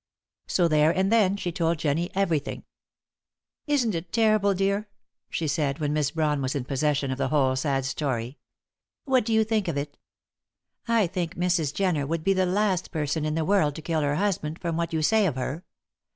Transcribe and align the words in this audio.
So 0.47 0.67
there 0.67 0.89
and 0.89 1.11
then 1.11 1.37
she 1.37 1.51
told 1.51 1.77
Jennie 1.77 2.09
everything. 2.15 2.63
"Isn't 3.67 3.93
it 3.93 4.11
terrible, 4.11 4.55
dear?" 4.55 4.87
she 5.29 5.47
said 5.47 5.77
when 5.77 5.93
Miss 5.93 6.09
Brawn 6.09 6.41
was 6.41 6.55
in 6.55 6.65
possession 6.65 7.11
of 7.11 7.19
the 7.19 7.27
whole 7.27 7.55
sad 7.55 7.85
story. 7.85 8.39
"What 9.05 9.25
do 9.25 9.31
you 9.31 9.43
think 9.43 9.67
of 9.67 9.77
it?" 9.77 9.99
"I 10.87 11.05
think 11.05 11.35
Mrs. 11.35 11.71
Jenner 11.71 12.07
would 12.07 12.23
be 12.23 12.33
the 12.33 12.47
last 12.47 12.89
person 12.89 13.25
in 13.25 13.35
the 13.35 13.45
world 13.45 13.75
to 13.75 13.83
kill 13.83 14.01
her 14.01 14.15
husband, 14.15 14.57
from 14.59 14.75
what 14.75 14.91
you 14.91 15.03
say 15.03 15.27
of 15.27 15.35
her. 15.35 15.63